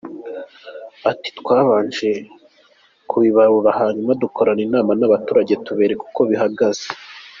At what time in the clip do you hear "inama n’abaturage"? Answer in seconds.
4.67-5.53